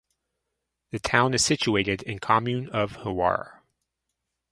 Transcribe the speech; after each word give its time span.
The 0.89 0.97
town 0.97 1.35
is 1.35 1.45
situated 1.45 2.01
in 2.01 2.17
commune 2.17 2.69
of 2.69 2.93
Huara. 3.03 3.59